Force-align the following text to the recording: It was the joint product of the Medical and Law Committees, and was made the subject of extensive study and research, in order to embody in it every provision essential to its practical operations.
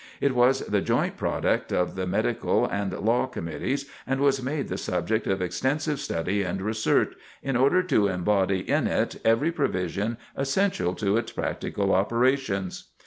It 0.19 0.33
was 0.33 0.61
the 0.61 0.81
joint 0.81 1.15
product 1.15 1.71
of 1.71 1.93
the 1.93 2.07
Medical 2.07 2.65
and 2.65 2.91
Law 2.91 3.27
Committees, 3.27 3.87
and 4.07 4.19
was 4.19 4.41
made 4.41 4.67
the 4.67 4.75
subject 4.79 5.27
of 5.27 5.43
extensive 5.43 5.99
study 5.99 6.41
and 6.41 6.59
research, 6.59 7.13
in 7.43 7.55
order 7.55 7.83
to 7.83 8.07
embody 8.07 8.67
in 8.67 8.87
it 8.87 9.21
every 9.23 9.51
provision 9.51 10.17
essential 10.35 10.95
to 10.95 11.17
its 11.17 11.31
practical 11.31 11.93
operations. 11.93 12.85